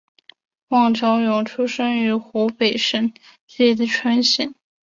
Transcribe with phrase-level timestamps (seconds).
[0.69, 3.13] 汪潮涌出生于湖北省
[3.47, 4.55] 蕲春县。